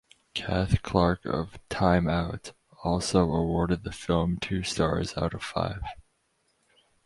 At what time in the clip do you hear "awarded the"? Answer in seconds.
3.25-3.91